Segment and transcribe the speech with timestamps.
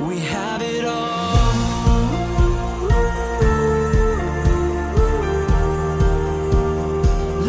[0.00, 1.52] We have it all.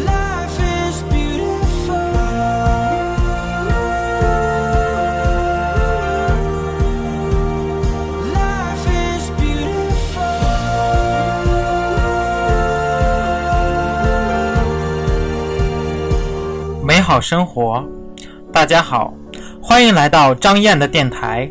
[0.04, 1.94] Life is beautiful.
[8.32, 10.24] Life is beautiful.
[16.84, 17.84] 美好生活，
[18.52, 19.12] 大家好，
[19.60, 21.50] 欢迎来到张燕的电台。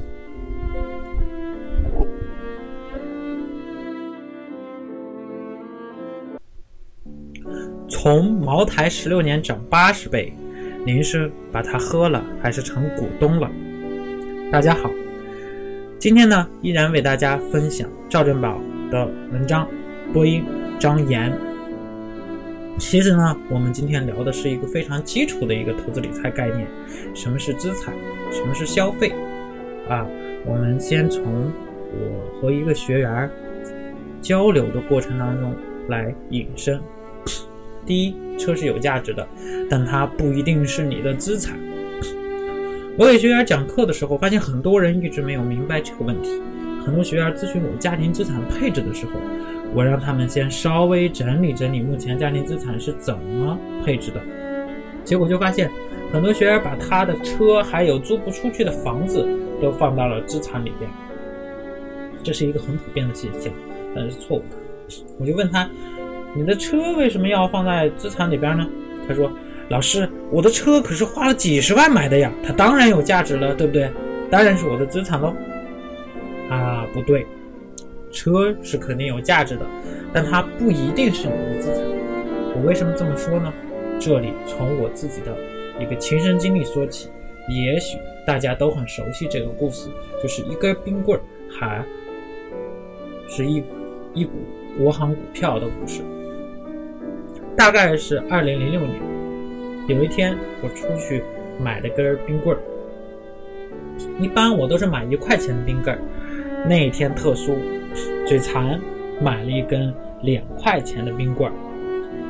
[8.01, 10.33] 从茅台十六年涨八十倍，
[10.83, 13.47] 您是把它喝了还是成股东了？
[14.51, 14.89] 大家好，
[15.99, 19.69] 今天呢依然为大家分享赵振宝的文章，
[20.11, 20.43] 播音
[20.79, 21.31] 张岩。
[22.79, 26.67] 其实呢，我们今天聊的是一个非常基础的一个投资理财概念，
[27.13, 27.93] 什么是资产，
[28.31, 29.13] 什么是消费
[29.87, 30.07] 啊？
[30.47, 31.23] 我们先从
[31.93, 33.29] 我和一个学员
[34.23, 35.53] 交流的过程当中
[35.87, 36.81] 来引申。
[37.85, 39.27] 第一，车是有价值的，
[39.69, 41.59] 但它不一定是你的资产。
[42.97, 46.41] 我给学员讲课的时候，发现很多人一直没有明白这个问题。
[46.85, 49.13] 很多学员咨询我家庭资产配置的时候，
[49.73, 54.21] 我让他们先稍微整理整理目前家庭资产是怎么配置的。
[55.03, 55.69] 结果就发现，
[56.11, 59.27] 很多学员把他的车还有租不出去的房子
[59.61, 60.89] 都放到了资产里边。
[62.23, 63.51] 这是一个很普遍的现象，
[63.95, 64.57] 但是错误的。
[65.17, 65.69] 我就问他。
[66.35, 68.67] 你的车为什么要放在资产里边呢？
[69.07, 69.31] 他说
[69.69, 73.91] ：“老师，我的车可是花了几十万买的呀，它当然有价值了，对不对？
[74.29, 75.33] 当然是我的资产喽。”
[76.49, 77.25] 啊，不对，
[78.11, 79.65] 车是肯定有价值的，
[80.13, 81.83] 但它不一定是你的资产。
[82.55, 83.51] 我为什么这么说呢？
[83.99, 85.35] 这里从我自己的
[85.79, 87.09] 一个亲身经历说起，
[87.49, 89.89] 也许大家都很熟悉这个故事，
[90.21, 91.83] 就是一根冰棍儿，还
[93.27, 93.63] 是一
[94.13, 94.31] 一股
[94.77, 96.01] 国行股票的故事。
[97.55, 98.95] 大概是二零零六年，
[99.87, 101.23] 有一天我出去
[101.59, 102.59] 买了根冰棍儿。
[104.19, 105.99] 一般我都是买一块钱的冰棍儿，
[106.67, 107.55] 那一天特殊，
[108.25, 108.79] 嘴馋，
[109.21, 111.53] 买了一根两块钱的冰棍儿。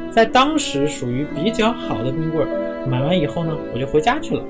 [0.10, 4.44] 在当时属于比较好的冰棍儿，买完以后呢，我就回家去了，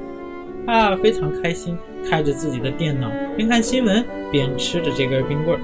[0.65, 1.77] 啊，非常开心，
[2.09, 5.61] 开着自己的电脑，边看新闻边吃着这根冰棍儿。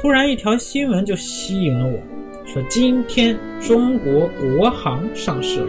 [0.00, 2.00] 突然一条新闻就吸引了我。
[2.48, 5.68] 说今天中国国航上市了，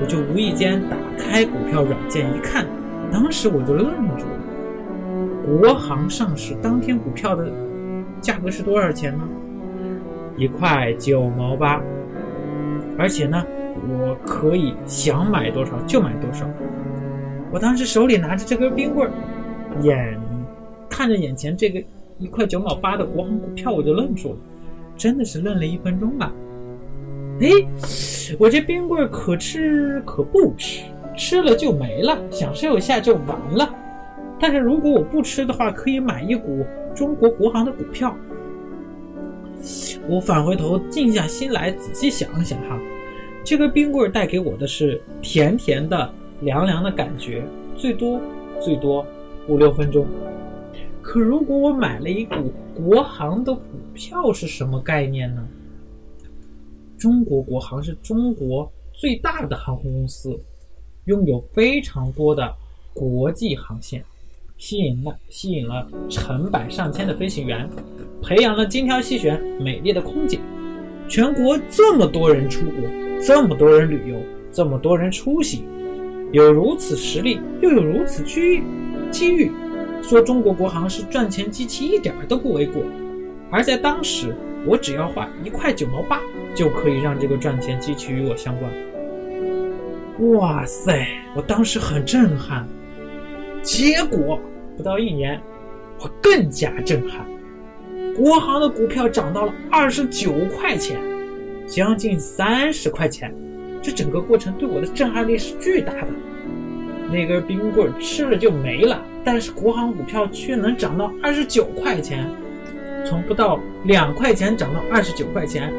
[0.00, 2.66] 我就无意间打开股票软件一看，
[3.12, 3.86] 当时我就愣
[4.18, 5.60] 住了。
[5.60, 7.48] 国航上市当天股票的
[8.20, 9.22] 价格是多少钱呢？
[10.36, 11.80] 一块九毛八，
[12.98, 13.46] 而且呢，
[13.88, 16.44] 我可以想买多少就买多少。
[17.52, 19.12] 我当时手里拿着这根冰棍儿，
[19.80, 20.18] 眼
[20.90, 21.80] 看着眼前这个
[22.18, 24.36] 一块九毛八的国航股票，我就愣住了。
[24.98, 26.30] 真的是愣了一分钟吧？
[27.40, 27.48] 哎，
[28.36, 30.82] 我这冰棍可吃可不吃，
[31.16, 33.72] 吃了就没了，享受一下就完了。
[34.40, 38.14] 但是如果我不吃的话，可以买一股中国国航的股票。
[40.08, 42.78] 我返回头静下心来仔细想了想哈，
[43.44, 46.10] 这根冰棍带给我的是甜甜的、
[46.40, 47.44] 凉凉的感觉，
[47.76, 48.20] 最多
[48.60, 49.06] 最多
[49.46, 50.06] 五六分钟。
[51.08, 53.62] 可如果我买了一股国航的股
[53.94, 55.42] 票是什么概念呢？
[56.98, 60.38] 中国国航是中国最大的航空公司，
[61.06, 62.54] 拥有非常多的
[62.92, 64.04] 国际航线，
[64.58, 67.66] 吸引了吸引了成百上千的飞行员，
[68.20, 70.38] 培养了精挑细选美丽的空姐。
[71.08, 72.84] 全国这么多人出国，
[73.26, 74.20] 这么多人旅游，
[74.52, 75.64] 这么多人出行，
[76.32, 78.62] 有如此实力，又有如此机遇，
[79.10, 79.50] 机遇。
[80.02, 82.82] 说中国国航是赚钱机器一点都不为过，
[83.50, 84.34] 而在当时，
[84.66, 86.20] 我只要花一块九毛八
[86.54, 88.72] 就可以让这个赚钱机器与我相关。
[90.30, 91.06] 哇塞！
[91.36, 92.66] 我当时很震撼。
[93.62, 94.40] 结果
[94.76, 95.40] 不到一年，
[96.00, 97.26] 我更加震撼。
[98.16, 100.98] 国航的股票涨到了二十九块钱，
[101.66, 103.32] 将近三十块钱。
[103.80, 106.08] 这整个过程对我的震撼力是巨大的。
[107.12, 112.26] 那根冰棍吃了就没了，但是国航股票却能涨到二十九块钱，
[113.04, 115.70] 从不到两块钱涨到二十九块钱，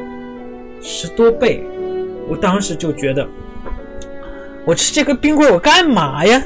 [0.83, 1.63] 十多倍。
[2.27, 3.27] 我当时就觉得，
[4.67, 6.43] 我吃这个冰棍我干嘛呀？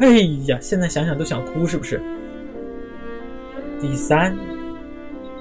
[0.00, 0.08] 哎
[0.44, 2.02] 呀，现在想想都想哭，是不是？
[3.80, 4.36] 第三，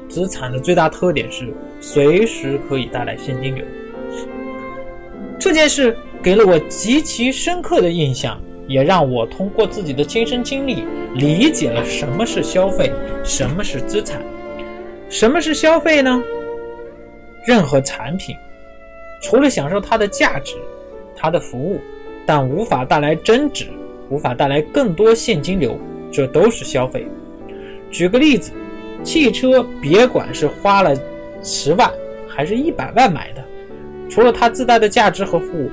[0.07, 3.65] 资产的最大特点是随时可以带来现金流。
[5.37, 10.85] 这件事给了我极其深刻的印象，也让我通过自己的亲身经历
[11.15, 12.93] 理解了什么是消费，
[13.23, 14.21] 什么是资产。
[15.09, 16.23] 什么是消费呢？
[17.45, 18.35] 任何产品，
[19.23, 20.55] 除了享受它的价值、
[21.15, 21.81] 它的服务，
[22.27, 23.65] 但无法带来增值。
[24.11, 25.77] 无法带来更多现金流，
[26.11, 27.07] 这都是消费。
[27.91, 28.51] 举个例子，
[29.03, 30.95] 汽车别管是花了
[31.43, 31.91] 十万
[32.27, 33.43] 还是一百万买的，
[34.09, 35.69] 除了它自带的价值和服务，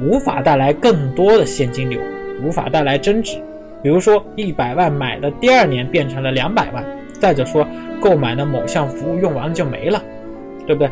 [0.00, 2.00] 无法带来更多的现金流，
[2.42, 3.40] 无法带来增值。
[3.82, 7.66] 比如说，一百万买的第二年变成了两百万，再者说，
[8.00, 10.02] 购买的某项服务用完了就没了，
[10.66, 10.90] 对不对？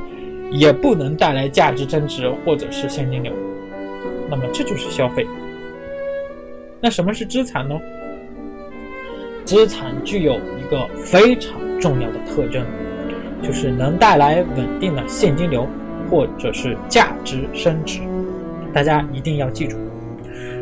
[0.53, 3.33] 也不能带来价值增值或者是现金流。
[4.31, 5.27] 那么这就是消费。
[6.81, 7.75] 那什么是资产呢？
[9.45, 12.65] 资产具有一个非常重要的特征，
[13.43, 15.67] 就是能带来稳定的现金流
[16.09, 18.01] 或者是价值升值。
[18.73, 19.77] 大家一定要记住。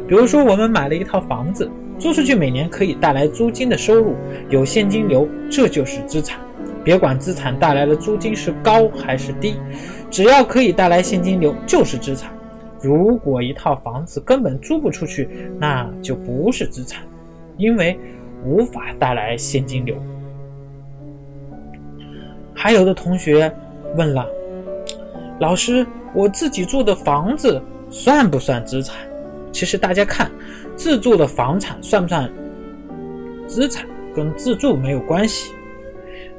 [0.09, 4.15] 比如说，我们买了一套房子，租出去每年可以带来租金的收入，
[4.51, 6.39] 有现金流，这就是资产。
[6.85, 9.55] 别管资产带来的租金是高还是低，
[10.11, 12.31] 只要可以带来现金流，就是资产。
[12.83, 15.29] 如果一套房子根本租不出去，
[15.61, 17.05] 那就不是资产，
[17.57, 17.97] 因为
[18.45, 19.95] 无法带来现金流。
[22.53, 23.51] 还有的同学
[23.97, 24.27] 问了，
[25.39, 28.97] 老师，我自己住的房子算不算资产？
[29.53, 30.31] 其实大家看，
[30.75, 32.33] 自住的房产算不算
[33.47, 35.53] 资产，跟自住没有关系，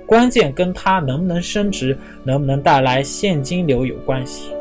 [0.05, 4.51] 关键跟它能不能升值，能不能带来现金流有关系。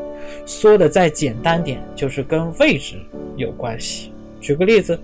[0.45, 2.95] 说的再简单点，就是跟位置
[3.37, 4.11] 有关系。
[4.39, 4.99] 举个例子，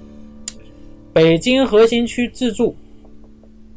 [1.11, 2.75] 北京核心区自住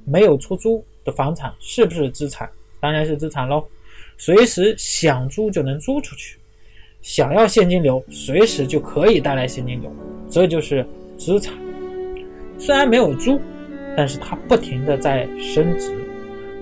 [0.04, 2.48] 没有出租的房产是不是资产？
[2.80, 3.64] 当然是资产喽，
[4.18, 6.36] 随时想租就能租出去，
[7.02, 9.92] 想要现金流，随时就可以带来现金流，
[10.30, 10.86] 这就是
[11.18, 11.52] 资产。
[12.56, 13.40] 虽然没有租，
[13.96, 15.92] 但是它不停的在升值。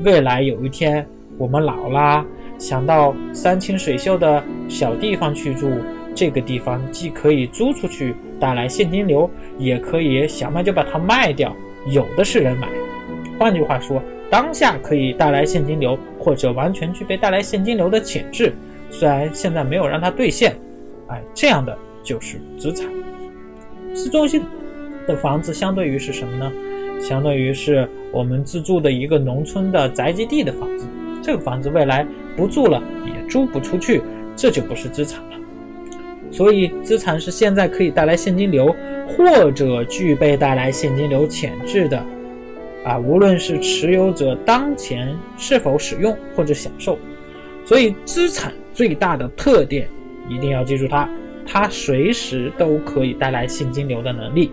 [0.02, 1.06] 未来有一天
[1.36, 2.24] 我们老啦。
[2.58, 5.70] 想到山清水秀的小地方去住，
[6.14, 11.54] 这个地方既可以租出去带来现金流，也可以想卖就把它卖掉，
[11.86, 12.68] 有的是人买。
[13.38, 18.52] 换句话说，当下可以带来现金流，或者完全具备带来现金流的潜质，
[18.90, 20.56] 虽然现在没有让它兑现，
[21.08, 22.88] 哎，这样的就是资产。
[23.94, 24.42] 市中心
[25.06, 26.52] 的房子相对于是什么呢？
[27.00, 30.86] 相对于是我们自住的一个农村的宅基地的房子，
[31.22, 32.06] 这个房子未来。
[32.36, 34.00] 不住了也租不出去，
[34.34, 35.36] 这就不是资产了。
[36.30, 38.74] 所以，资产是现在可以带来现金流，
[39.08, 42.02] 或者具备带来现金流潜质的。
[42.82, 46.98] 啊，无论是持有者当前是否使用或者享受。
[47.66, 49.88] 所以，资产最大的特点
[50.28, 51.08] 一定要记住它，
[51.46, 54.52] 它随时都可以带来现金流的能力。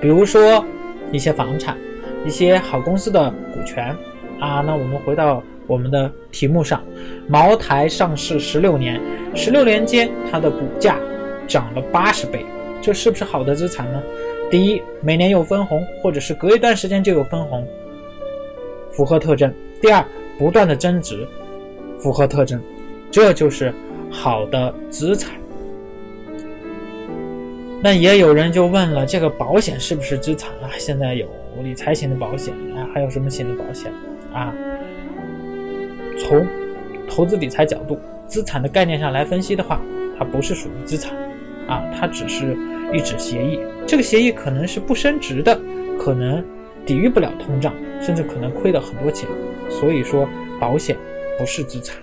[0.00, 0.64] 比如说
[1.12, 1.76] 一些房产，
[2.24, 3.94] 一些好公司的股权。
[4.40, 5.42] 啊，那我们回到。
[5.66, 6.82] 我们的题目上，
[7.28, 8.98] 茅台上市十六年，
[9.34, 10.98] 十六年间它的股价
[11.46, 12.42] 涨了八十倍，
[12.80, 14.02] 这是不是好的资产呢？
[14.50, 17.68] 第一，每年有分红，或者是隔一段时间就有分红，
[18.92, 19.52] 符合特征。
[19.82, 20.02] 第二，
[20.38, 21.28] 不断的增值，
[21.98, 22.60] 符合特征，
[23.10, 23.72] 这就是
[24.10, 25.32] 好的资产。
[27.80, 30.68] 那也有人就问了，这个保险是不是资产啊？
[30.78, 31.28] 现在有
[31.62, 33.92] 理财型的保险啊，还有什么型的保险
[34.32, 34.52] 啊？
[36.18, 36.44] 从
[37.08, 39.80] 投资理财角度、资产的概念上来分析的话，
[40.18, 41.16] 它不是属于资产，
[41.68, 42.56] 啊，它只是
[42.92, 43.60] 一纸协议。
[43.86, 45.56] 这个协议可能是不升值的，
[46.00, 46.44] 可能
[46.84, 49.28] 抵御不了通胀，甚至可能亏了很多钱。
[49.70, 50.28] 所以说，
[50.60, 50.96] 保险
[51.38, 51.96] 不是资产。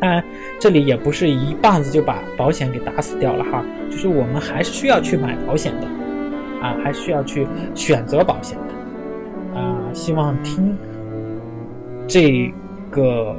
[0.00, 0.22] 当然，
[0.60, 5.86] 这里也不是一棒子就把保险给打死掉了哈，就是我们还是需要去买保险的，
[6.60, 10.76] 啊，还需要去选择保险的，啊，希望听。
[12.06, 12.52] 这
[12.90, 13.34] 个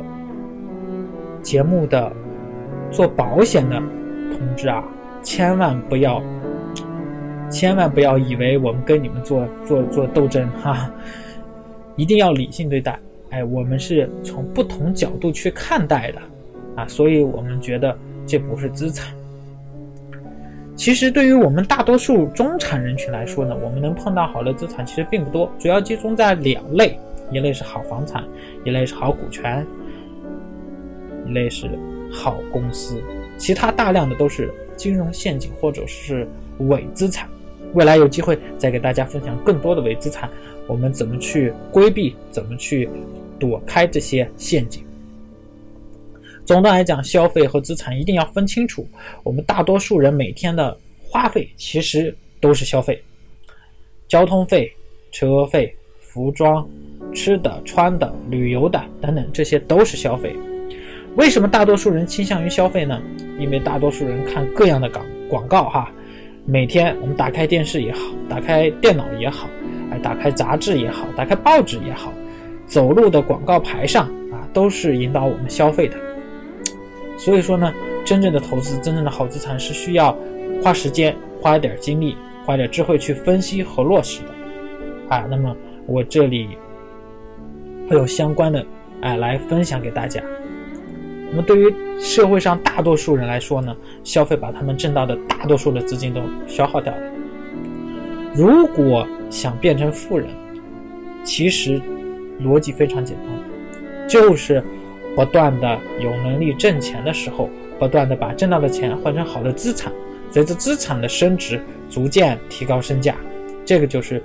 [1.43, 2.11] 节目的
[2.89, 3.77] 做保险的
[4.31, 4.83] 同志啊，
[5.21, 6.19] 千万不要，
[7.51, 10.89] 千万不要以为我们跟你们做做做斗争哈，
[11.95, 12.99] 一定要理性对待。
[13.31, 16.21] 哎，我们是从不同角度去看待的
[16.75, 19.13] 啊，所以我们觉得这不是资产。
[20.75, 26.99] 其实对于我们大多数中产人群来说呢，我们能碰到好的资产其实并不多，主要集中在两类：
[27.31, 28.23] 一类是好房产，
[28.65, 29.65] 一类是好股权，
[31.25, 31.69] 一类是
[32.11, 33.01] 好公司，
[33.37, 36.27] 其他大量的都是金融陷阱或者是
[36.59, 37.29] 伪资产。
[37.75, 40.29] 未来有机会再给大家分享更多的伪资产，
[40.65, 42.89] 我们怎么去规避，怎么去
[43.37, 44.83] 躲开这些陷阱。
[46.45, 48.87] 总的来讲，消费和资产一定要分清楚。
[49.23, 53.01] 我们大多数人每天的花费其实都是消费，
[54.07, 54.71] 交通费、
[55.11, 56.67] 车费、服装、
[57.13, 60.35] 吃的、穿的、旅游的等等，这些都是消费。
[61.15, 63.01] 为什么大多数人倾向于消费呢？
[63.39, 65.91] 因为大多数人看各样的广广告哈，
[66.47, 67.99] 每天我们打开电视也好，
[68.29, 69.49] 打开电脑也好，
[69.91, 72.13] 哎，打开杂志也好，打开报纸也好，
[72.67, 75.97] 走路的广告牌上啊，都是引导我们消费的。
[77.17, 77.73] 所以说呢，
[78.05, 80.15] 真正的投资，真正的好资产是需要
[80.61, 85.15] 花时间、花点精力、花点智慧去分析和落实的。
[85.15, 85.55] 啊，那么
[85.87, 86.49] 我这里
[87.89, 88.63] 会有相关的
[89.01, 90.21] 哎来分享给大家。
[91.35, 93.75] 那么对于社会上大多数人来说呢，
[94.05, 97.01] 消费把他们挣到的大多数的资金都消耗掉了。
[98.33, 100.29] 如果想变成富人，
[101.25, 101.81] 其实
[102.41, 104.63] 逻辑非常简单，就是
[105.13, 109.91] 不断的有能力挣钱的时候，不断的把挣到的钱换成好的资产，
[110.31, 113.13] 随着资产的升值，逐渐提高身价。
[113.65, 114.19] 这个就是《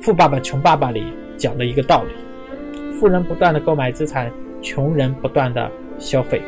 [0.00, 1.02] 富爸爸穷爸爸》里
[1.36, 4.30] 讲的一个道理：富人不断的购买资产，
[4.62, 6.42] 穷人不断的消费。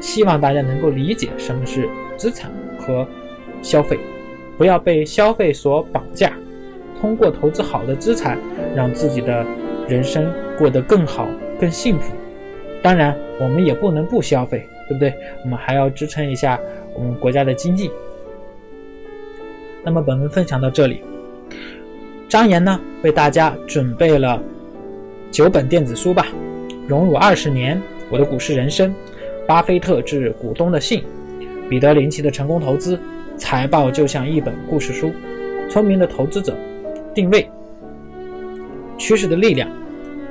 [0.00, 3.06] 希望大家能够理解什么是资产和
[3.62, 3.98] 消费，
[4.58, 6.32] 不要被消费所绑架。
[7.00, 8.38] 通过投资好的资产，
[8.74, 9.44] 让自己的
[9.88, 11.28] 人生过得更好、
[11.60, 12.12] 更幸福。
[12.82, 15.14] 当然，我们也不能不消费，对不对？
[15.44, 16.58] 我们还要支撑一下
[16.94, 17.90] 我们国家的经济。
[19.84, 21.02] 那么，本文分享到这里。
[22.28, 24.42] 张岩呢，为大家准备了
[25.30, 26.26] 九本电子书吧，
[26.88, 27.76] 《荣辱二十年》
[28.12, 28.90] 《我的股市人生》
[29.46, 31.00] 《巴菲特致股东的信》
[31.68, 32.94] 《彼得林奇的成功投资》
[33.38, 35.08] 《财报就像一本故事书》
[35.70, 36.52] 《聪明的投资者》
[37.14, 37.42] 《定位》
[38.98, 39.66] 《趋势的力量》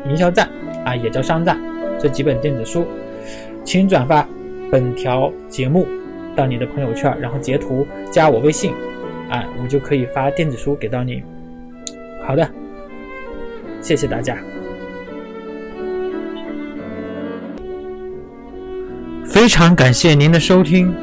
[0.12, 0.48] 《营销战》
[0.86, 1.60] 啊，也叫商战。
[2.00, 2.86] 这几本电子书，
[3.64, 4.28] 请转发
[4.72, 5.88] 本条节目
[6.36, 8.74] 到你的朋友圈，然后截图加我微信，
[9.32, 11.24] 哎，我就可以发电子书给到你。
[12.28, 12.48] 好的，
[13.82, 14.38] 谢谢大家。
[19.32, 20.94] 非常感谢您的收听。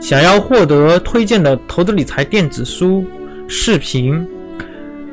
[0.00, 3.04] 想要获得推荐的投资理财电子书、
[3.48, 4.24] 视频，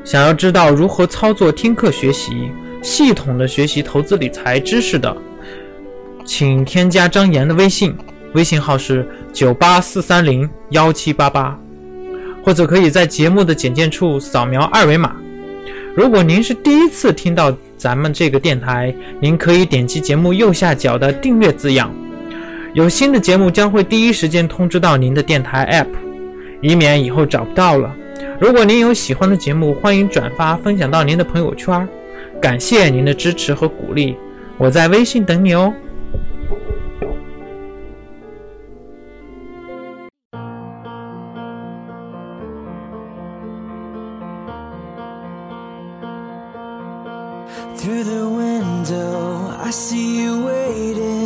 [0.03, 2.51] 想要知道如何操作听课学习，
[2.83, 5.17] 系统的学习投资理财知识的，
[6.23, 7.95] 请添加张岩的微信，
[8.33, 11.59] 微信号是九八四三零幺七八八，
[12.43, 15.15] 或者可以在节目的简介处扫描二维码。
[15.95, 21.91] 如果您是第一次听到咱们这个电台，您可以点击节目右下角的订阅字样，
[22.73, 25.87] 有新的节目将会第一时间通知到您的电台 App，
[26.61, 27.95] 以免以后找不到了。
[28.39, 31.87] 如果您有喜欢的节目，欢迎转发分享到您的朋友圈。
[32.39, 34.15] 感谢您的支持和鼓励，
[34.57, 35.73] 我在微信等你哦。
[47.75, 51.18] Through the window, I see you waiting.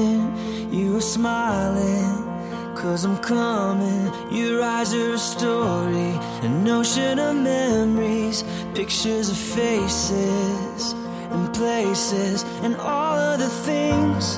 [2.83, 4.11] Cause I'm coming.
[4.29, 6.11] Your eyes are a story,
[6.43, 8.43] an ocean of memories,
[8.75, 10.91] pictures of faces
[11.31, 14.37] and places, and all of the things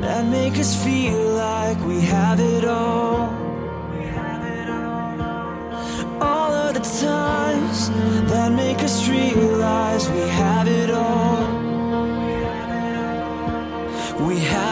[0.00, 3.28] that make us feel like we have it all.
[6.22, 7.90] All of the times
[8.30, 11.42] that make us realize we have it all.
[14.26, 14.71] We have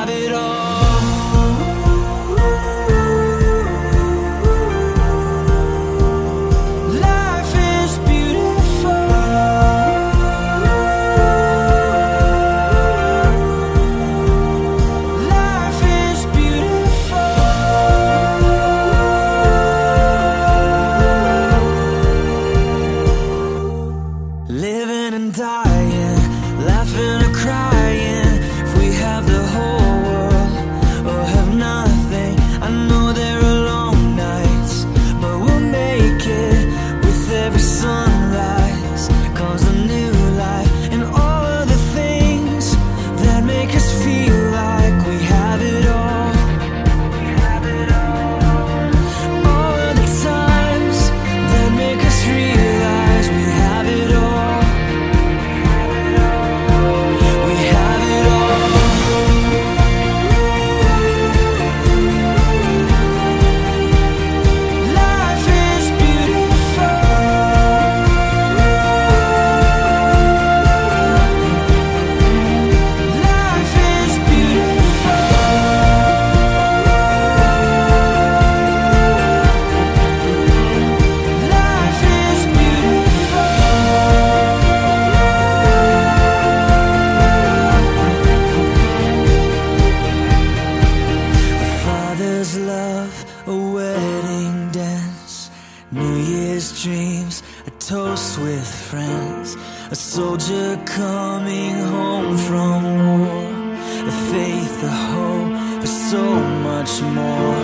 [100.11, 106.25] soldier coming home from war, a faith, a hope, for so
[106.67, 107.60] much more.